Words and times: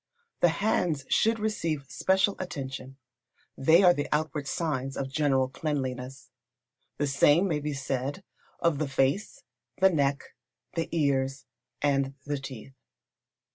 The 0.39 0.49
hands 0.49 1.05
should 1.09 1.37
receive 1.37 1.85
special 1.87 2.35
attention. 2.39 2.97
They 3.55 3.83
are 3.83 3.93
the 3.93 4.09
outward 4.11 4.47
signs 4.47 4.97
of 4.97 5.11
general 5.11 5.47
cleanliness. 5.47 6.31
The 6.97 7.05
same 7.05 7.47
may 7.47 7.59
be 7.59 7.73
said 7.73 8.23
of 8.59 8.79
the 8.79 8.87
face, 8.89 9.43
the 9.79 9.91
neck, 9.91 10.33
the 10.73 10.89
ears, 10.91 11.45
and 11.83 12.15
the 12.25 12.39
teeth. 12.39 12.73